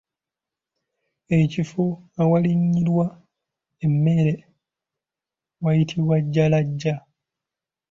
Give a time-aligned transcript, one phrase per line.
[1.39, 1.85] Ekifo
[2.21, 3.07] awalinnyirwa
[3.85, 4.33] emmeere
[5.63, 6.95] wayitibwa Jalaja.